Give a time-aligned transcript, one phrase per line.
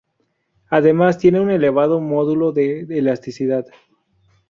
[0.71, 3.67] Además tienen un elevado módulo de elasticidad.